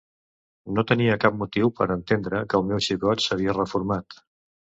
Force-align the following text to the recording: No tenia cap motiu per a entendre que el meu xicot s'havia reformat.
No 0.77 0.83
tenia 0.91 1.17
cap 1.23 1.37
motiu 1.41 1.69
per 1.81 1.87
a 1.89 1.97
entendre 1.99 2.41
que 2.47 2.59
el 2.61 2.67
meu 2.71 2.81
xicot 2.87 3.23
s'havia 3.27 3.57
reformat. 3.61 4.21